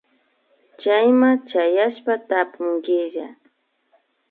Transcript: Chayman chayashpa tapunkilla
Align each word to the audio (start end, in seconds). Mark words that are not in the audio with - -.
Chayman 0.81 1.37
chayashpa 1.49 2.13
tapunkilla 2.27 3.27